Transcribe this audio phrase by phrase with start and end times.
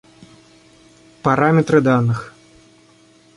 [1.23, 2.31] Параметры данных